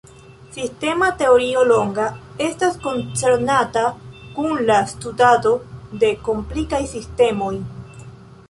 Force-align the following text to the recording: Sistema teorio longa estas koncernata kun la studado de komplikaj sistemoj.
Sistema 0.53 1.09
teorio 1.19 1.65
longa 1.71 2.07
estas 2.45 2.79
koncernata 2.87 3.85
kun 4.39 4.57
la 4.71 4.79
studado 4.95 5.55
de 6.05 6.11
komplikaj 6.31 6.85
sistemoj. 6.97 7.57